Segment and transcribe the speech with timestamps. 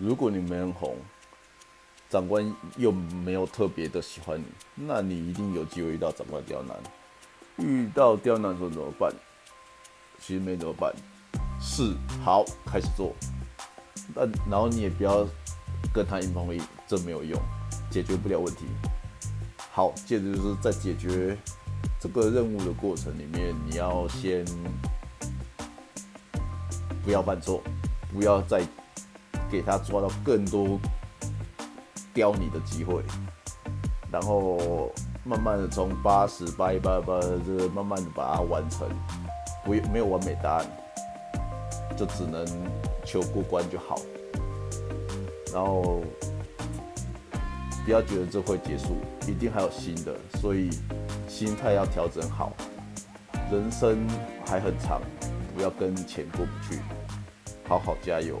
[0.00, 0.96] 如果你没人红，
[2.08, 6.74] 长官又没有特别的喜欢你，那你一定有机会遇到长官刁难。
[7.58, 9.12] 遇到刁难的时候怎么办？
[10.18, 10.90] 其实没怎么办，
[11.60, 11.94] 是
[12.24, 13.14] 好开始做，
[14.14, 15.26] 但然后你也不要
[15.92, 17.38] 跟他硬碰硬，这没有用，
[17.90, 18.64] 解决不了问题。
[19.70, 21.36] 好，接着就是在解决
[22.00, 24.46] 这个任务的过程里面，你要先
[27.04, 27.62] 不要犯错，
[28.10, 28.66] 不要再
[29.50, 30.78] 给他抓到更多
[32.14, 33.02] 刁你的机会，
[34.10, 34.92] 然后
[35.24, 38.88] 慢慢的从八十八一八八这慢慢的把它完成，
[39.64, 40.66] 不没有完美答案，
[41.96, 42.44] 就只能
[43.04, 43.96] 求过关就好，
[45.52, 46.02] 然后
[47.84, 50.70] 不要觉得这会结束，一定还有新的，所以
[51.28, 52.52] 心态要调整好，
[53.50, 54.06] 人生
[54.46, 55.00] 还很长，
[55.54, 56.80] 不要跟钱过不去，
[57.68, 58.38] 好好加油。